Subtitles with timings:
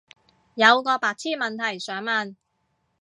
[0.55, 2.33] 有個白癡問題想問